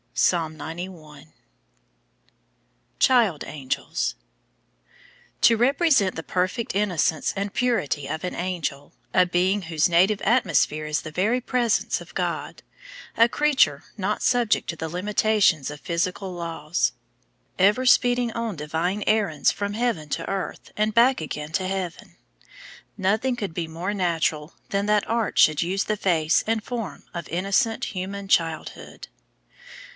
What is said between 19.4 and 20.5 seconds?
from heaven to